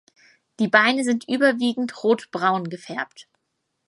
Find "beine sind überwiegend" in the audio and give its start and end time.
0.67-2.03